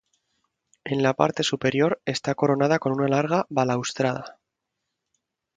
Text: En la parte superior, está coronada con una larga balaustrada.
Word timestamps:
En 0.83 1.03
la 1.03 1.13
parte 1.13 1.43
superior, 1.43 2.01
está 2.05 2.33
coronada 2.33 2.79
con 2.79 2.91
una 2.93 3.07
larga 3.07 3.45
balaustrada. 3.49 4.39